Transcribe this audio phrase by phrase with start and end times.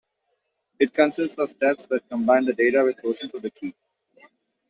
[0.79, 3.75] It consists of steps that combine the data with portions of the key.